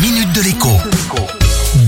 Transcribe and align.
minute 0.00 0.32
de 0.32 0.42
l'écho. 0.42 0.68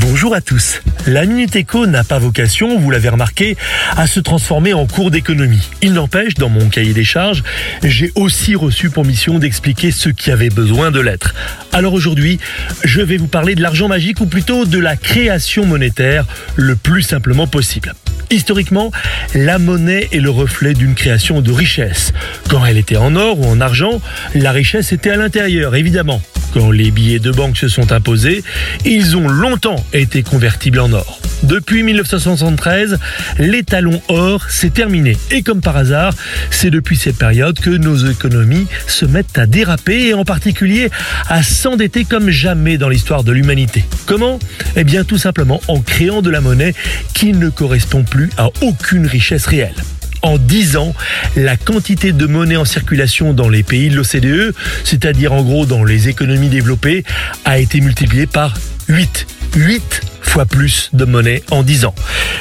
Bonjour 0.00 0.34
à 0.34 0.40
tous. 0.40 0.82
La 1.06 1.26
Minute 1.26 1.54
Éco 1.54 1.86
n'a 1.86 2.02
pas 2.02 2.18
vocation, 2.18 2.76
vous 2.78 2.90
l'avez 2.90 3.08
remarqué, 3.08 3.56
à 3.96 4.08
se 4.08 4.18
transformer 4.18 4.74
en 4.74 4.86
cours 4.86 5.12
d'économie. 5.12 5.68
Il 5.80 5.92
n'empêche, 5.92 6.34
dans 6.34 6.48
mon 6.48 6.68
cahier 6.68 6.92
des 6.92 7.04
charges, 7.04 7.44
j'ai 7.84 8.10
aussi 8.16 8.56
reçu 8.56 8.90
pour 8.90 9.04
mission 9.04 9.38
d'expliquer 9.38 9.92
ce 9.92 10.08
qui 10.08 10.32
avait 10.32 10.48
besoin 10.48 10.90
de 10.90 10.98
l'être. 10.98 11.34
Alors 11.72 11.92
aujourd'hui, 11.92 12.40
je 12.82 13.00
vais 13.00 13.16
vous 13.16 13.28
parler 13.28 13.54
de 13.54 13.62
l'argent 13.62 13.86
magique 13.86 14.20
ou 14.20 14.26
plutôt 14.26 14.64
de 14.64 14.78
la 14.78 14.96
création 14.96 15.64
monétaire 15.64 16.26
le 16.56 16.74
plus 16.74 17.02
simplement 17.02 17.46
possible. 17.46 17.94
Historiquement, 18.30 18.90
la 19.34 19.58
monnaie 19.58 20.08
est 20.12 20.20
le 20.20 20.30
reflet 20.30 20.74
d'une 20.74 20.94
création 20.94 21.40
de 21.40 21.52
richesse. 21.52 22.12
Quand 22.48 22.64
elle 22.64 22.78
était 22.78 22.96
en 22.96 23.14
or 23.14 23.40
ou 23.40 23.46
en 23.46 23.60
argent, 23.60 24.00
la 24.34 24.52
richesse 24.52 24.92
était 24.92 25.10
à 25.10 25.16
l'intérieur, 25.16 25.74
évidemment. 25.74 26.20
Quand 26.52 26.70
les 26.70 26.90
billets 26.90 27.18
de 27.18 27.30
banque 27.30 27.56
se 27.56 27.68
sont 27.68 27.92
imposés, 27.92 28.42
ils 28.84 29.16
ont 29.16 29.28
longtemps 29.28 29.84
été 29.92 30.22
convertibles 30.22 30.80
en 30.80 30.92
or. 30.92 31.20
Depuis 31.42 31.82
1973, 31.82 32.98
l'étalon 33.38 34.02
or 34.08 34.50
s'est 34.50 34.70
terminé. 34.70 35.16
Et 35.30 35.42
comme 35.42 35.60
par 35.60 35.76
hasard, 35.76 36.12
c'est 36.50 36.70
depuis 36.70 36.96
cette 36.96 37.16
période 37.16 37.58
que 37.58 37.70
nos 37.70 37.96
économies 37.96 38.66
se 38.86 39.06
mettent 39.06 39.38
à 39.38 39.46
déraper 39.46 40.08
et 40.08 40.14
en 40.14 40.24
particulier 40.24 40.90
à 41.28 41.42
s'endetter 41.42 42.04
comme 42.04 42.30
jamais 42.30 42.78
dans 42.78 42.88
l'histoire 42.88 43.24
de 43.24 43.32
l'humanité. 43.32 43.84
Comment? 44.06 44.38
Eh 44.76 44.84
bien 44.84 45.04
tout 45.04 45.18
simplement 45.18 45.60
en 45.68 45.80
créant 45.80 46.20
de 46.20 46.30
la 46.30 46.40
monnaie 46.40 46.74
qui 47.14 47.32
ne 47.32 47.48
correspond 47.48 48.02
plus 48.02 48.30
à 48.36 48.48
aucune 48.60 49.06
richesse 49.06 49.46
réelle. 49.46 49.74
En 50.22 50.38
10 50.38 50.76
ans, 50.76 50.94
la 51.36 51.56
quantité 51.56 52.12
de 52.12 52.26
monnaie 52.26 52.56
en 52.56 52.64
circulation 52.64 53.32
dans 53.32 53.48
les 53.48 53.62
pays 53.62 53.88
de 53.88 53.96
l'OCDE, 53.96 54.54
c'est-à-dire 54.84 55.32
en 55.32 55.42
gros 55.42 55.66
dans 55.66 55.84
les 55.84 56.08
économies 56.08 56.48
développées, 56.48 57.04
a 57.44 57.58
été 57.58 57.80
multipliée 57.80 58.26
par 58.26 58.54
8. 58.88 59.26
8 59.56 60.02
fois 60.30 60.46
plus 60.46 60.90
de 60.92 61.04
monnaie 61.04 61.42
en 61.50 61.62
10 61.62 61.86
ans. 61.86 61.94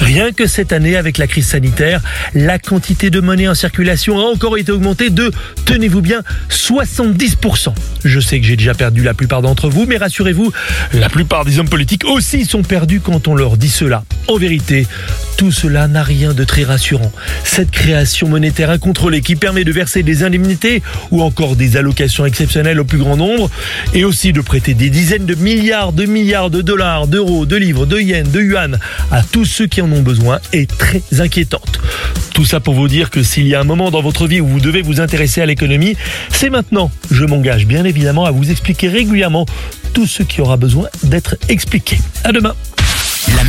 Rien 0.00 0.32
que 0.32 0.46
cette 0.46 0.72
année, 0.72 0.96
avec 0.96 1.16
la 1.16 1.26
crise 1.26 1.46
sanitaire, 1.46 2.02
la 2.34 2.58
quantité 2.58 3.08
de 3.08 3.20
monnaie 3.20 3.48
en 3.48 3.54
circulation 3.54 4.18
a 4.18 4.22
encore 4.22 4.58
été 4.58 4.70
augmentée 4.70 5.08
de, 5.08 5.32
tenez-vous 5.64 6.02
bien, 6.02 6.22
70%. 6.50 7.72
Je 8.04 8.20
sais 8.20 8.40
que 8.40 8.46
j'ai 8.46 8.56
déjà 8.56 8.74
perdu 8.74 9.02
la 9.02 9.14
plupart 9.14 9.40
d'entre 9.40 9.70
vous, 9.70 9.86
mais 9.86 9.96
rassurez-vous, 9.96 10.52
la 10.92 11.08
plupart 11.08 11.44
des 11.44 11.58
hommes 11.58 11.68
politiques 11.68 12.04
aussi 12.04 12.44
sont 12.44 12.62
perdus 12.62 13.00
quand 13.00 13.28
on 13.28 13.34
leur 13.34 13.56
dit 13.56 13.70
cela. 13.70 14.04
En 14.28 14.36
vérité, 14.36 14.86
tout 15.40 15.52
cela 15.52 15.88
n'a 15.88 16.02
rien 16.02 16.34
de 16.34 16.44
très 16.44 16.64
rassurant. 16.64 17.10
Cette 17.44 17.70
création 17.70 18.28
monétaire 18.28 18.68
incontrôlée 18.68 19.22
qui 19.22 19.36
permet 19.36 19.64
de 19.64 19.72
verser 19.72 20.02
des 20.02 20.22
indemnités 20.22 20.82
ou 21.10 21.22
encore 21.22 21.56
des 21.56 21.78
allocations 21.78 22.26
exceptionnelles 22.26 22.78
au 22.78 22.84
plus 22.84 22.98
grand 22.98 23.16
nombre 23.16 23.50
et 23.94 24.04
aussi 24.04 24.34
de 24.34 24.42
prêter 24.42 24.74
des 24.74 24.90
dizaines 24.90 25.24
de 25.24 25.34
milliards 25.34 25.94
de 25.94 26.04
milliards 26.04 26.50
de 26.50 26.60
dollars, 26.60 27.06
d'euros, 27.06 27.46
de 27.46 27.56
livres, 27.56 27.86
de 27.86 27.98
yens, 27.98 28.28
de 28.28 28.42
yuan 28.42 28.78
à 29.10 29.22
tous 29.22 29.46
ceux 29.46 29.66
qui 29.66 29.80
en 29.80 29.90
ont 29.92 30.02
besoin 30.02 30.40
est 30.52 30.70
très 30.76 31.02
inquiétante. 31.20 31.80
Tout 32.34 32.44
ça 32.44 32.60
pour 32.60 32.74
vous 32.74 32.88
dire 32.88 33.08
que 33.08 33.22
s'il 33.22 33.46
y 33.46 33.54
a 33.54 33.60
un 33.60 33.64
moment 33.64 33.90
dans 33.90 34.02
votre 34.02 34.26
vie 34.26 34.42
où 34.42 34.46
vous 34.46 34.60
devez 34.60 34.82
vous 34.82 35.00
intéresser 35.00 35.40
à 35.40 35.46
l'économie, 35.46 35.96
c'est 36.28 36.50
maintenant. 36.50 36.90
Je 37.10 37.24
m'engage 37.24 37.64
bien 37.64 37.86
évidemment 37.86 38.26
à 38.26 38.30
vous 38.30 38.50
expliquer 38.50 38.88
régulièrement 38.88 39.46
tout 39.94 40.06
ce 40.06 40.22
qui 40.22 40.42
aura 40.42 40.58
besoin 40.58 40.88
d'être 41.02 41.36
expliqué. 41.48 41.98
À 42.24 42.32
demain. 42.32 42.54